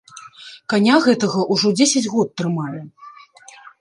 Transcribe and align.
Каня 0.73 0.95
гэтага 1.07 1.45
ўжо 1.55 1.67
дзесяць 1.81 2.03
год 2.15 2.33
трымаю. 2.41 2.81